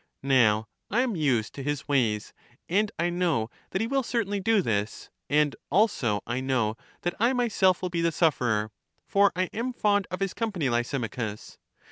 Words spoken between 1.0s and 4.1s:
am used to his ways; and I know that he will